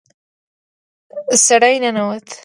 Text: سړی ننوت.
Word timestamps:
سړی 1.45 1.75
ننوت. 1.83 2.27